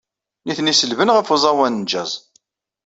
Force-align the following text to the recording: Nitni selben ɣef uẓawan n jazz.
Nitni 0.45 0.73
selben 0.77 1.13
ɣef 1.15 1.27
uẓawan 1.33 1.73
n 1.85 1.87
jazz. 1.91 2.13